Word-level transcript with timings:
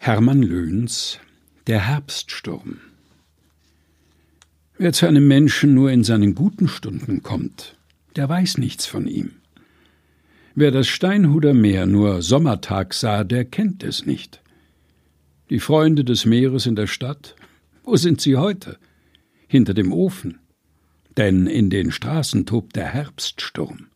Hermann 0.00 0.42
Löhns 0.42 1.18
Der 1.66 1.80
Herbststurm 1.88 2.78
Wer 4.78 4.92
zu 4.92 5.06
einem 5.06 5.26
Menschen 5.26 5.74
nur 5.74 5.90
in 5.90 6.04
seinen 6.04 6.36
guten 6.36 6.68
Stunden 6.68 7.24
kommt, 7.24 7.76
der 8.14 8.28
weiß 8.28 8.58
nichts 8.58 8.86
von 8.86 9.08
ihm. 9.08 9.32
Wer 10.54 10.70
das 10.70 10.86
Steinhuder 10.86 11.52
Meer 11.52 11.86
nur 11.86 12.22
Sommertag 12.22 12.94
sah, 12.94 13.24
der 13.24 13.44
kennt 13.44 13.82
es 13.82 14.06
nicht. 14.06 14.40
Die 15.50 15.60
Freunde 15.60 16.04
des 16.04 16.24
Meeres 16.24 16.66
in 16.66 16.76
der 16.76 16.86
Stadt, 16.86 17.34
wo 17.82 17.96
sind 17.96 18.20
sie 18.20 18.36
heute? 18.36 18.78
Hinter 19.48 19.74
dem 19.74 19.92
Ofen. 19.92 20.38
Denn 21.16 21.48
in 21.48 21.70
den 21.70 21.90
Straßen 21.90 22.46
tobt 22.46 22.76
der 22.76 22.86
Herbststurm. 22.86 23.87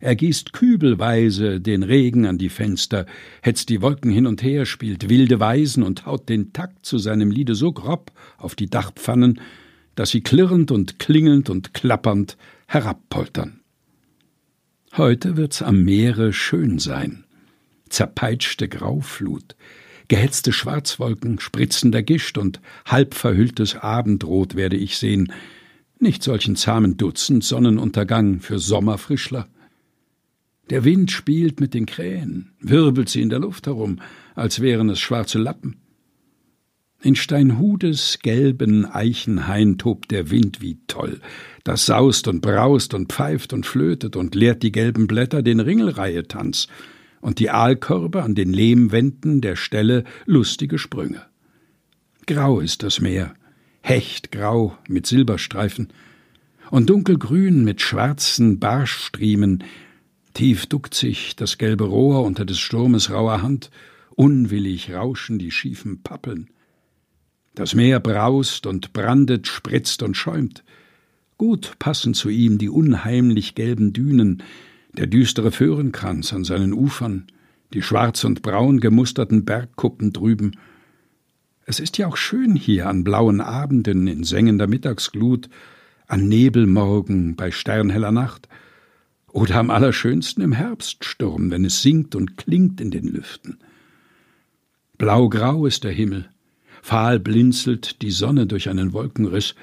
Er 0.00 0.16
gießt 0.16 0.54
kübelweise 0.54 1.60
den 1.60 1.82
Regen 1.82 2.24
an 2.24 2.38
die 2.38 2.48
Fenster, 2.48 3.04
hetzt 3.42 3.68
die 3.68 3.82
Wolken 3.82 4.10
hin 4.10 4.26
und 4.26 4.42
her, 4.42 4.64
spielt 4.64 5.10
wilde 5.10 5.38
Weisen 5.40 5.82
und 5.82 6.06
haut 6.06 6.30
den 6.30 6.54
Takt 6.54 6.86
zu 6.86 6.96
seinem 6.96 7.30
Liede 7.30 7.54
so 7.54 7.70
grob 7.70 8.10
auf 8.38 8.54
die 8.54 8.70
Dachpfannen, 8.70 9.40
dass 9.94 10.10
sie 10.10 10.22
klirrend 10.22 10.70
und 10.70 10.98
klingelnd 10.98 11.50
und 11.50 11.74
klappernd 11.74 12.38
herabpoltern. 12.66 13.60
Heute 14.96 15.36
wird's 15.36 15.60
am 15.60 15.84
Meere 15.84 16.32
schön 16.32 16.78
sein. 16.78 17.24
Zerpeitschte 17.90 18.68
Grauflut, 18.68 19.54
gehetzte 20.08 20.52
Schwarzwolken, 20.52 21.40
spritzender 21.40 22.02
Gischt 22.02 22.38
und 22.38 22.60
halb 22.86 23.14
verhülltes 23.14 23.76
Abendrot 23.76 24.54
werde 24.54 24.76
ich 24.76 24.96
sehen, 24.96 25.30
nicht 25.98 26.22
solchen 26.22 26.56
zahmen 26.56 26.96
Dutzend 26.96 27.44
Sonnenuntergang 27.44 28.40
für 28.40 28.58
Sommerfrischler. 28.58 29.46
Der 30.70 30.84
Wind 30.84 31.10
spielt 31.10 31.60
mit 31.60 31.74
den 31.74 31.84
Krähen, 31.84 32.52
wirbelt 32.60 33.08
sie 33.08 33.22
in 33.22 33.28
der 33.28 33.40
Luft 33.40 33.66
herum, 33.66 33.98
als 34.36 34.60
wären 34.60 34.88
es 34.88 35.00
schwarze 35.00 35.38
Lappen. 35.38 35.76
In 37.02 37.16
Steinhudes 37.16 38.18
gelben 38.22 38.84
Eichenhain 38.84 39.78
tobt 39.78 40.10
der 40.10 40.30
Wind 40.30 40.60
wie 40.60 40.78
toll. 40.86 41.20
Das 41.64 41.86
saust 41.86 42.28
und 42.28 42.40
braust 42.40 42.94
und 42.94 43.12
pfeift 43.12 43.52
und 43.52 43.66
flötet 43.66 44.16
und 44.16 44.34
lehrt 44.34 44.62
die 44.62 44.70
gelben 44.70 45.06
Blätter 45.06 45.42
den 45.42 45.60
Ringelreihetanz 45.60 46.68
und 47.20 47.38
die 47.38 47.50
Aalkörbe 47.50 48.22
an 48.22 48.34
den 48.34 48.52
Lehmwänden 48.52 49.40
der 49.40 49.56
Stelle 49.56 50.04
lustige 50.26 50.78
Sprünge. 50.78 51.22
Grau 52.26 52.60
ist 52.60 52.82
das 52.82 53.00
Meer, 53.00 53.34
hechtgrau 53.80 54.76
mit 54.88 55.06
Silberstreifen 55.06 55.88
und 56.70 56.90
dunkelgrün 56.90 57.64
mit 57.64 57.80
schwarzen 57.80 58.60
Barschstriemen, 58.60 59.64
Tief 60.34 60.66
duckt 60.66 60.94
sich 60.94 61.34
das 61.34 61.58
gelbe 61.58 61.84
Rohr 61.84 62.24
unter 62.24 62.44
des 62.44 62.58
Sturmes 62.58 63.10
rauer 63.10 63.42
Hand, 63.42 63.70
unwillig 64.14 64.92
rauschen 64.92 65.38
die 65.38 65.50
schiefen 65.50 66.02
Pappeln. 66.02 66.50
Das 67.54 67.74
Meer 67.74 67.98
braust 68.00 68.66
und 68.66 68.92
brandet, 68.92 69.48
spritzt 69.48 70.02
und 70.02 70.16
schäumt. 70.16 70.62
Gut 71.36 71.74
passen 71.78 72.14
zu 72.14 72.28
ihm 72.28 72.58
die 72.58 72.68
unheimlich 72.68 73.54
gelben 73.54 73.92
Dünen, 73.92 74.42
der 74.92 75.06
düstere 75.06 75.50
Föhrenkranz 75.50 76.32
an 76.32 76.44
seinen 76.44 76.72
Ufern, 76.72 77.26
die 77.72 77.82
schwarz 77.82 78.24
und 78.24 78.42
braun 78.42 78.80
gemusterten 78.80 79.44
Bergkuppen 79.44 80.12
drüben. 80.12 80.52
Es 81.66 81.80
ist 81.80 81.98
ja 81.98 82.06
auch 82.06 82.16
schön 82.16 82.54
hier 82.54 82.88
an 82.88 83.04
blauen 83.04 83.40
Abenden 83.40 84.06
in 84.06 84.24
sengender 84.24 84.66
Mittagsglut, 84.66 85.48
an 86.06 86.28
Nebelmorgen 86.28 87.34
bei 87.34 87.50
sternheller 87.50 88.12
Nacht– 88.12 88.48
oder 89.32 89.56
am 89.56 89.70
allerschönsten 89.70 90.42
im 90.42 90.52
Herbststurm, 90.52 91.50
wenn 91.50 91.64
es 91.64 91.82
singt 91.82 92.14
und 92.14 92.36
klingt 92.36 92.80
in 92.80 92.90
den 92.90 93.04
Lüften. 93.04 93.58
Blaugrau 94.98 95.66
ist 95.66 95.84
der 95.84 95.92
Himmel, 95.92 96.28
fahl 96.82 97.18
blinzelt 97.18 98.02
die 98.02 98.10
Sonne 98.10 98.46
durch 98.46 98.68
einen 98.68 98.92
Wolkenriss, 98.92 99.54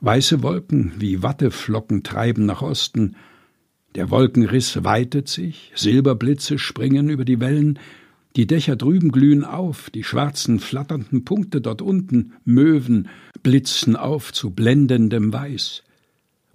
weiße 0.00 0.42
Wolken 0.42 0.92
wie 0.98 1.22
Watteflocken 1.22 2.02
treiben 2.02 2.46
nach 2.46 2.62
Osten, 2.62 3.16
der 3.94 4.10
Wolkenriss 4.10 4.84
weitet 4.84 5.28
sich, 5.28 5.72
Silberblitze 5.74 6.58
springen 6.58 7.08
über 7.08 7.24
die 7.24 7.40
Wellen, 7.40 7.78
die 8.36 8.46
Dächer 8.46 8.76
drüben 8.76 9.10
glühen 9.10 9.44
auf, 9.44 9.90
die 9.90 10.04
schwarzen 10.04 10.60
flatternden 10.60 11.24
Punkte 11.24 11.60
dort 11.60 11.82
unten, 11.82 12.34
Möwen, 12.44 13.08
blitzen 13.42 13.96
auf 13.96 14.32
zu 14.32 14.50
blendendem 14.50 15.32
Weiß 15.32 15.82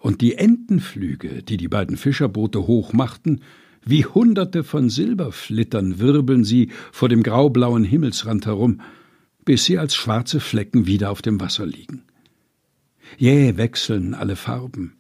und 0.04 0.20
die 0.20 0.36
Entenflüge, 0.36 1.44
die 1.44 1.56
die 1.56 1.70
beiden 1.70 1.96
Fischerboote 1.96 2.68
hochmachten, 2.68 3.40
wie 3.86 4.04
hunderte 4.04 4.66
von 4.66 4.90
Silberflittern 4.90 5.98
wirbeln 5.98 6.44
sie 6.44 6.72
vor 6.92 7.08
dem 7.08 7.24
graublauen 7.24 7.86
Himmelsrand 7.86 8.46
herum, 8.46 8.82
bis 9.46 9.64
sie 9.64 9.78
als 9.78 9.96
schwarze 9.96 10.42
Flecken 10.42 10.88
wieder 10.88 11.10
auf 11.10 11.22
dem 11.22 11.40
Wasser 11.40 11.66
liegen. 11.66 12.04
Jäh 13.18 13.56
wechseln 13.56 14.14
alle 14.14 14.36
Farben. 14.36 14.98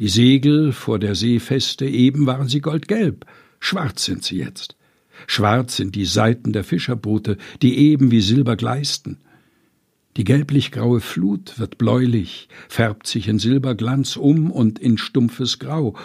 Die 0.00 0.08
Segel 0.08 0.72
vor 0.72 0.98
der 0.98 1.14
Seefeste 1.14 1.86
eben 1.86 2.26
waren 2.26 2.48
sie 2.48 2.60
goldgelb, 2.60 3.24
schwarz 3.58 4.04
sind 4.04 4.22
sie 4.22 4.36
jetzt. 4.36 4.76
Schwarz 5.28 5.76
sind 5.76 5.94
die 5.94 6.04
Seiten 6.04 6.52
der 6.52 6.64
Fischerboote, 6.64 7.38
die 7.62 7.78
eben 7.78 8.10
wie 8.10 8.20
Silber 8.20 8.56
gleisten. 8.56 9.16
Die 10.20 10.24
gelblich-graue 10.24 11.00
Flut 11.00 11.58
wird 11.58 11.78
bläulich, 11.78 12.50
färbt 12.68 13.06
sich 13.06 13.26
in 13.26 13.38
Silberglanz 13.38 14.18
um 14.18 14.50
und 14.50 14.78
in 14.78 14.98
stumpfes 14.98 15.58
Grau 15.58 15.96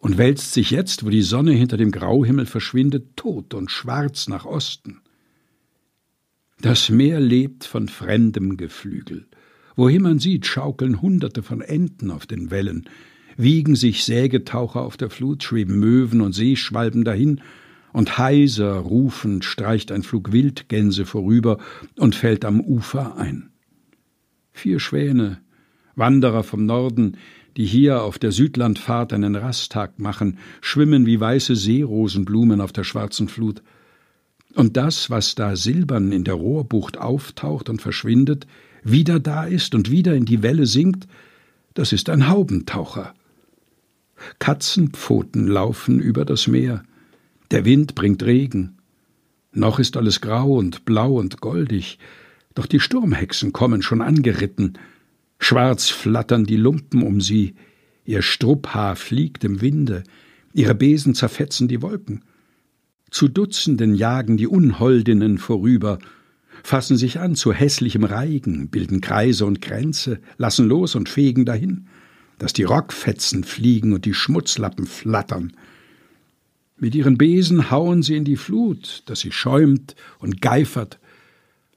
und 0.00 0.18
wälzt 0.18 0.54
sich 0.54 0.72
jetzt, 0.72 1.06
wo 1.06 1.08
die 1.08 1.22
Sonne 1.22 1.52
hinter 1.52 1.76
dem 1.76 1.92
Grauhimmel 1.92 2.46
verschwindet, 2.46 3.16
tot 3.16 3.54
und 3.54 3.70
schwarz 3.70 4.26
nach 4.26 4.44
Osten. 4.44 5.02
Das 6.60 6.90
Meer 6.90 7.20
lebt 7.20 7.62
von 7.62 7.86
fremdem 7.86 8.56
Geflügel. 8.56 9.28
Wohin 9.76 10.02
man 10.02 10.18
sieht, 10.18 10.46
schaukeln 10.46 11.00
Hunderte 11.00 11.44
von 11.44 11.60
Enten 11.60 12.10
auf 12.10 12.26
den 12.26 12.50
Wellen, 12.50 12.88
wiegen 13.36 13.76
sich 13.76 14.02
Sägetaucher 14.02 14.80
auf 14.80 14.96
der 14.96 15.10
Flut, 15.10 15.44
schweben 15.44 15.78
Möwen 15.78 16.22
und 16.22 16.32
Seeschwalben 16.32 17.04
dahin, 17.04 17.40
und 17.92 18.18
heiser 18.18 18.72
rufend 18.72 19.44
streicht 19.44 19.92
ein 19.92 20.02
Flug 20.02 20.32
Wildgänse 20.32 21.06
vorüber 21.06 21.58
und 21.96 22.16
fällt 22.16 22.44
am 22.44 22.60
Ufer 22.60 23.16
ein. 23.16 23.49
Vier 24.52 24.80
Schwäne, 24.80 25.40
Wanderer 25.96 26.42
vom 26.42 26.66
Norden, 26.66 27.16
die 27.56 27.66
hier 27.66 28.02
auf 28.02 28.18
der 28.18 28.32
Südlandfahrt 28.32 29.12
einen 29.12 29.36
Rasttag 29.36 29.98
machen, 29.98 30.38
schwimmen 30.60 31.06
wie 31.06 31.20
weiße 31.20 31.56
Seerosenblumen 31.56 32.60
auf 32.60 32.72
der 32.72 32.84
schwarzen 32.84 33.28
Flut. 33.28 33.62
Und 34.54 34.76
das, 34.76 35.10
was 35.10 35.34
da 35.34 35.56
silbern 35.56 36.12
in 36.12 36.24
der 36.24 36.34
Rohrbucht 36.34 36.98
auftaucht 36.98 37.68
und 37.68 37.82
verschwindet, 37.82 38.46
wieder 38.82 39.20
da 39.20 39.44
ist 39.44 39.74
und 39.74 39.90
wieder 39.90 40.14
in 40.14 40.24
die 40.24 40.42
Welle 40.42 40.66
sinkt, 40.66 41.06
das 41.74 41.92
ist 41.92 42.08
ein 42.08 42.28
Haubentaucher. 42.28 43.14
Katzenpfoten 44.38 45.46
laufen 45.46 46.00
über 46.00 46.24
das 46.24 46.46
Meer. 46.46 46.82
Der 47.50 47.64
Wind 47.64 47.94
bringt 47.94 48.22
Regen. 48.22 48.76
Noch 49.52 49.78
ist 49.78 49.96
alles 49.96 50.20
grau 50.20 50.56
und 50.56 50.84
blau 50.84 51.18
und 51.18 51.40
goldig, 51.40 51.98
doch 52.54 52.66
die 52.66 52.80
Sturmhexen 52.80 53.52
kommen 53.52 53.82
schon 53.82 54.02
angeritten, 54.02 54.78
schwarz 55.38 55.88
flattern 55.88 56.44
die 56.44 56.56
Lumpen 56.56 57.02
um 57.02 57.20
sie, 57.20 57.54
ihr 58.04 58.22
Strupphaar 58.22 58.96
fliegt 58.96 59.44
im 59.44 59.60
Winde, 59.60 60.04
ihre 60.52 60.74
Besen 60.74 61.14
zerfetzen 61.14 61.68
die 61.68 61.82
Wolken. 61.82 62.22
Zu 63.10 63.28
Dutzenden 63.28 63.94
jagen 63.94 64.36
die 64.36 64.46
Unholdinnen 64.46 65.38
vorüber, 65.38 65.98
fassen 66.62 66.96
sich 66.96 67.18
an 67.18 67.34
zu 67.34 67.52
hässlichem 67.52 68.04
Reigen, 68.04 68.68
bilden 68.68 69.00
Kreise 69.00 69.46
und 69.46 69.60
Kränze, 69.60 70.20
lassen 70.36 70.68
los 70.68 70.94
und 70.94 71.08
fegen 71.08 71.44
dahin, 71.44 71.86
dass 72.38 72.52
die 72.52 72.62
Rockfetzen 72.62 73.44
fliegen 73.44 73.92
und 73.92 74.04
die 74.04 74.14
Schmutzlappen 74.14 74.86
flattern. 74.86 75.52
Mit 76.78 76.94
ihren 76.94 77.18
Besen 77.18 77.70
hauen 77.70 78.02
sie 78.02 78.16
in 78.16 78.24
die 78.24 78.36
Flut, 78.36 79.02
dass 79.06 79.20
sie 79.20 79.32
schäumt 79.32 79.96
und 80.18 80.40
geifert, 80.40 80.99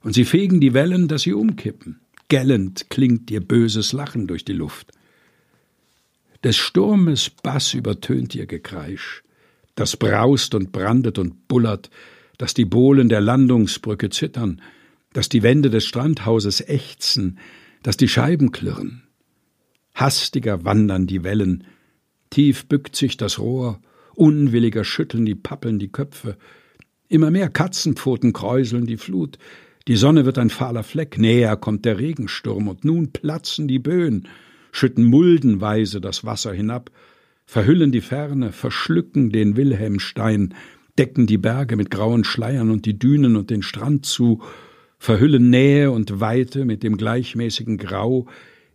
und 0.04 0.12
sie 0.12 0.24
fegen 0.24 0.60
die 0.60 0.74
Wellen, 0.74 1.08
dass 1.08 1.22
sie 1.22 1.32
umkippen. 1.32 1.98
Gellend 2.28 2.90
klingt 2.90 3.30
ihr 3.30 3.40
böses 3.40 3.92
Lachen 3.92 4.26
durch 4.26 4.44
die 4.44 4.52
Luft. 4.52 4.92
Des 6.44 6.56
Sturmes 6.56 7.30
Bass 7.30 7.72
übertönt 7.74 8.34
ihr 8.34 8.46
Gekreisch, 8.46 9.24
das 9.74 9.96
braust 9.96 10.54
und 10.54 10.72
brandet 10.72 11.18
und 11.18 11.48
bullert, 11.48 11.90
dass 12.36 12.52
die 12.52 12.66
Bohlen 12.66 13.08
der 13.08 13.22
Landungsbrücke 13.22 14.10
zittern, 14.10 14.60
dass 15.14 15.30
die 15.30 15.42
Wände 15.42 15.70
des 15.70 15.86
Strandhauses 15.86 16.60
ächzen, 16.60 17.38
dass 17.82 17.96
die 17.96 18.08
Scheiben 18.08 18.52
klirren. 18.52 19.04
Hastiger 19.94 20.64
wandern 20.64 21.06
die 21.06 21.24
Wellen, 21.24 21.64
tief 22.28 22.66
bückt 22.66 22.94
sich 22.94 23.16
das 23.16 23.38
Rohr, 23.38 23.80
unwilliger 24.14 24.84
schütteln 24.84 25.24
die 25.24 25.34
Pappeln 25.34 25.78
die 25.78 25.88
Köpfe, 25.92 26.36
immer 27.08 27.30
mehr 27.30 27.48
Katzenpfoten 27.48 28.32
kräuseln 28.32 28.86
die 28.86 28.96
Flut, 28.96 29.38
die 29.88 29.96
Sonne 29.96 30.24
wird 30.24 30.38
ein 30.38 30.50
fahler 30.50 30.82
Fleck, 30.82 31.18
näher 31.18 31.56
kommt 31.56 31.84
der 31.84 31.98
Regensturm, 31.98 32.68
und 32.68 32.84
nun 32.84 33.12
platzen 33.12 33.68
die 33.68 33.78
Böen, 33.78 34.28
schütten 34.72 35.04
muldenweise 35.04 36.00
das 36.00 36.24
Wasser 36.24 36.52
hinab, 36.52 36.90
verhüllen 37.44 37.92
die 37.92 38.00
Ferne, 38.00 38.52
verschlücken 38.52 39.30
den 39.30 39.56
Wilhelmstein, 39.56 40.54
decken 40.98 41.26
die 41.26 41.38
Berge 41.38 41.76
mit 41.76 41.90
grauen 41.90 42.24
Schleiern 42.24 42.70
und 42.70 42.86
die 42.86 42.98
Dünen 42.98 43.36
und 43.36 43.50
den 43.50 43.62
Strand 43.62 44.06
zu, 44.06 44.42
verhüllen 44.98 45.50
Nähe 45.50 45.90
und 45.90 46.20
Weite 46.20 46.64
mit 46.64 46.82
dem 46.82 46.96
gleichmäßigen 46.96 47.76
Grau, 47.76 48.26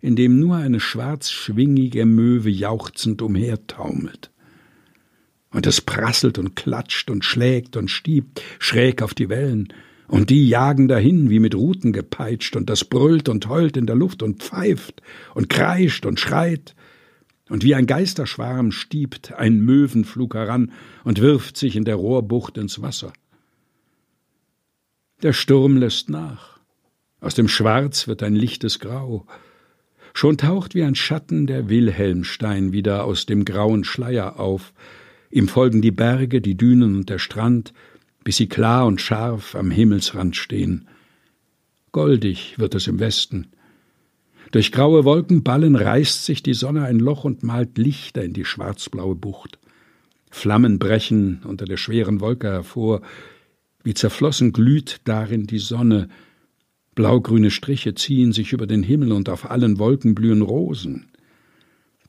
in 0.01 0.15
dem 0.15 0.39
nur 0.39 0.57
eine 0.57 0.79
schwarzschwingige 0.79 2.05
Möwe 2.05 2.49
jauchzend 2.49 3.21
umhertaumelt. 3.21 4.31
Und 5.51 5.65
es 5.65 5.81
prasselt 5.81 6.37
und 6.37 6.55
klatscht 6.55 7.09
und 7.09 7.25
schlägt 7.25 7.75
und 7.75 7.89
stiebt 7.89 8.43
schräg 8.59 9.01
auf 9.01 9.15
die 9.15 9.29
Wellen, 9.29 9.73
und 10.09 10.29
die 10.29 10.49
jagen 10.49 10.87
dahin 10.87 11.29
wie 11.29 11.39
mit 11.39 11.55
Ruten 11.55 11.93
gepeitscht, 11.93 12.55
und 12.55 12.69
das 12.69 12.83
brüllt 12.83 13.29
und 13.29 13.47
heult 13.47 13.77
in 13.77 13.85
der 13.85 13.95
Luft 13.95 14.21
und 14.23 14.43
pfeift 14.43 15.01
und 15.35 15.49
kreischt 15.49 16.05
und 16.05 16.19
schreit, 16.19 16.75
und 17.49 17.63
wie 17.63 17.73
ein 17.75 17.87
Geisterschwarm 17.87 18.71
stiebt 18.71 19.33
ein 19.33 19.61
Möwenflug 19.61 20.35
heran 20.35 20.71
und 21.03 21.19
wirft 21.19 21.57
sich 21.57 21.75
in 21.75 21.83
der 21.83 21.95
Rohrbucht 21.95 22.57
ins 22.57 22.81
Wasser. 22.81 23.13
Der 25.23 25.33
Sturm 25.33 25.77
lässt 25.77 26.09
nach. 26.09 26.59
Aus 27.21 27.35
dem 27.35 27.47
Schwarz 27.47 28.07
wird 28.07 28.23
ein 28.23 28.35
lichtes 28.35 28.79
Grau. 28.79 29.25
Schon 30.13 30.37
taucht 30.37 30.75
wie 30.75 30.83
ein 30.83 30.95
Schatten 30.95 31.45
der 31.45 31.69
Wilhelmstein 31.69 32.71
wieder 32.71 33.03
aus 33.03 33.25
dem 33.25 33.45
grauen 33.45 33.83
Schleier 33.83 34.39
auf. 34.39 34.73
Ihm 35.29 35.47
folgen 35.47 35.81
die 35.81 35.91
Berge, 35.91 36.41
die 36.41 36.55
Dünen 36.55 36.95
und 36.95 37.09
der 37.09 37.19
Strand, 37.19 37.73
bis 38.29 38.37
sie 38.37 38.47
klar 38.47 38.85
und 38.85 39.01
scharf 39.01 39.55
am 39.55 39.71
Himmelsrand 39.71 40.35
stehen. 40.35 40.87
Goldig 41.91 42.59
wird 42.59 42.75
es 42.75 42.85
im 42.85 42.99
Westen. 42.99 43.47
Durch 44.51 44.71
graue 44.71 45.03
Wolkenballen 45.03 45.75
reißt 45.75 46.25
sich 46.25 46.43
die 46.43 46.53
Sonne 46.53 46.83
ein 46.83 46.99
Loch 46.99 47.23
und 47.23 47.41
malt 47.41 47.79
Lichter 47.79 48.23
in 48.23 48.33
die 48.33 48.45
schwarzblaue 48.45 49.15
Bucht. 49.15 49.57
Flammen 50.29 50.77
brechen 50.77 51.41
unter 51.43 51.65
der 51.65 51.77
schweren 51.77 52.21
Wolke 52.21 52.49
hervor, 52.51 53.01
wie 53.83 53.95
zerflossen 53.95 54.53
glüht 54.53 55.01
darin 55.05 55.47
die 55.47 55.57
Sonne, 55.57 56.07
blaugrüne 56.93 57.49
Striche 57.49 57.95
ziehen 57.95 58.31
sich 58.31 58.53
über 58.53 58.67
den 58.67 58.83
Himmel 58.83 59.11
und 59.11 59.27
auf 59.27 59.49
allen 59.49 59.79
Wolken 59.79 60.13
blühen 60.13 60.43
Rosen. 60.43 61.07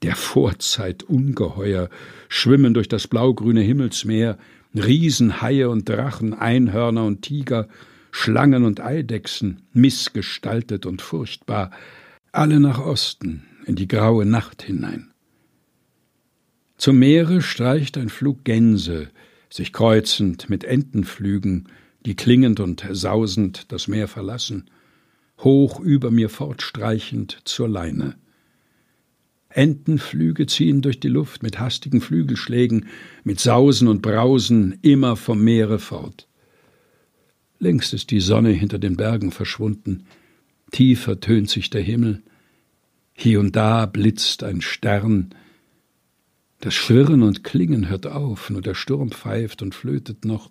Der 0.03 0.17
Vorzeit 0.17 1.03
Ungeheuer 1.03 1.89
schwimmen 2.29 2.75
durch 2.75 2.89
das 2.89 3.09
blaugrüne 3.09 3.63
Himmelsmeer, 3.63 4.37
Riesenhaie 4.75 5.69
und 5.69 5.89
Drachen, 5.89 6.35
Einhörner 6.35 7.05
und 7.05 7.23
Tiger, 7.23 7.69
Schlangen 8.13 8.65
und 8.65 8.81
Eidechsen, 8.81 9.63
missgestaltet 9.73 10.87
und 10.87 11.03
furchtbar, 11.03 11.71
alle 12.33 12.61
nach 12.61 12.79
Osten, 12.79 13.45
in 13.67 13.77
die 13.77 13.89
graue 13.89 14.25
Nacht 14.25 14.63
hinein. 14.63 15.11
Zum 16.77 16.99
Meere 16.99 17.43
streicht 17.43 17.99
ein 17.99 18.09
Flug 18.09 18.45
Gänse, 18.45 19.11
sich 19.51 19.73
kreuzend 19.73 20.49
mit 20.49 20.65
Entenflügen, 20.65 21.69
die 22.07 22.15
klingend 22.15 22.61
und 22.61 22.87
sausend 22.91 23.71
das 23.73 23.89
Meer 23.89 24.09
verlassen, 24.09 24.71
hoch 25.39 25.81
über 25.81 26.11
mir 26.11 26.29
fortstreichend 26.29 27.39
zur 27.45 27.69
Leine. 27.69 28.17
Entenflüge 29.51 30.47
ziehen 30.47 30.81
durch 30.81 31.01
die 31.01 31.09
Luft 31.09 31.43
mit 31.43 31.59
hastigen 31.59 32.01
Flügelschlägen, 32.01 32.87
mit 33.25 33.41
Sausen 33.41 33.89
und 33.89 34.01
Brausen 34.01 34.79
immer 34.83 35.17
vom 35.17 35.43
Meere 35.43 35.79
fort. 35.79 36.29
Längst 37.59 37.93
ist 37.93 38.11
die 38.11 38.21
Sonne 38.21 38.51
hinter 38.51 38.79
den 38.79 38.97
Bergen 38.97 39.33
verschwunden, 39.33 40.07
tiefer 40.71 41.21
tönt 41.21 41.51
sich 41.51 41.69
der 41.69 41.83
Himmel, 41.83 42.23
hier 43.13 43.41
und 43.41 43.55
da 43.55 43.87
blitzt 43.87 44.45
ein 44.45 44.63
Stern, 44.63 45.35
das 46.61 46.75
Schwirren 46.75 47.23
und 47.23 47.43
Klingen 47.43 47.89
hört 47.89 48.07
auf, 48.07 48.51
nur 48.51 48.63
der 48.63 48.75
Sturm 48.75 49.11
pfeift 49.11 49.63
und 49.63 49.75
flötet 49.75 50.25
noch, 50.25 50.51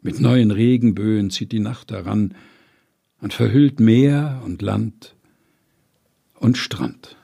mit 0.00 0.20
neuen 0.20 0.50
Regenböen 0.50 1.30
zieht 1.30 1.52
die 1.52 1.60
Nacht 1.60 1.90
heran 1.90 2.34
und 3.20 3.32
verhüllt 3.32 3.80
Meer 3.80 4.42
und 4.44 4.62
Land 4.62 5.16
und 6.34 6.56
Strand. 6.58 7.16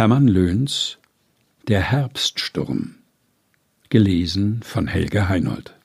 Hermann 0.00 0.28
Löhns 0.28 0.96
Der 1.68 1.82
Herbststurm. 1.82 2.94
Gelesen 3.90 4.62
von 4.62 4.86
Helge 4.86 5.28
Heinold 5.28 5.78